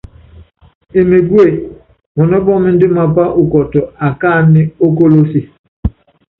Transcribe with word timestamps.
Emegúe, 1.01 1.47
mɔnɔ́ 2.15 2.39
pɔ́ɔmindɛ 2.45 2.87
mapá 2.97 3.23
ukɔtɔ 3.41 3.79
akáánɛ 4.07 4.61
ókolose. 4.85 5.41